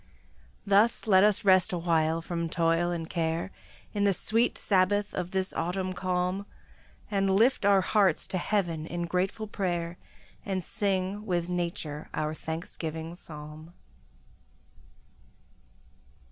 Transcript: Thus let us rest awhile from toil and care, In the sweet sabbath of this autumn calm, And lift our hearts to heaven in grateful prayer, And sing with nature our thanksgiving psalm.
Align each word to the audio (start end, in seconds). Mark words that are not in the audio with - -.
Thus 0.65 1.05
let 1.05 1.23
us 1.23 1.45
rest 1.45 1.71
awhile 1.71 2.23
from 2.23 2.49
toil 2.49 2.89
and 2.89 3.07
care, 3.07 3.51
In 3.93 4.03
the 4.03 4.15
sweet 4.15 4.57
sabbath 4.57 5.13
of 5.13 5.29
this 5.29 5.53
autumn 5.53 5.93
calm, 5.93 6.47
And 7.11 7.29
lift 7.35 7.65
our 7.67 7.81
hearts 7.81 8.25
to 8.29 8.39
heaven 8.39 8.87
in 8.87 9.05
grateful 9.05 9.45
prayer, 9.45 9.99
And 10.43 10.63
sing 10.63 11.27
with 11.27 11.49
nature 11.49 12.09
our 12.15 12.33
thanksgiving 12.33 13.13
psalm. 13.13 13.73